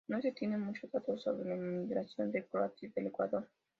No 0.07 0.19
se 0.19 0.31
tienen 0.31 0.61
muchos 0.61 0.89
datos 0.89 1.21
sobre 1.21 1.47
la 1.49 1.55
inmigración 1.55 2.31
de 2.31 2.43
croatas 2.47 2.89
al 2.97 3.05
Ecuador. 3.05 3.47